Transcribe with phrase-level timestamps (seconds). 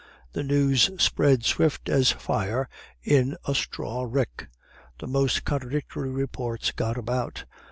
[0.33, 2.67] "The news spread swift as fire
[3.03, 4.47] in a straw rick.
[4.97, 7.45] The most contradictory reports got about.